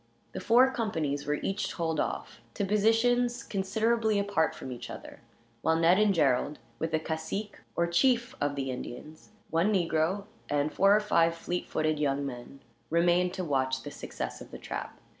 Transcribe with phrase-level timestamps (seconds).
[0.31, 5.19] The four companies were each told off, to positions considerably apart from each other;
[5.61, 10.73] while Ned and Gerald, with the cacique, or chief, of the Indians, one negro, and
[10.73, 14.99] four or five fleet footed young men, remained to watch the success of the trap.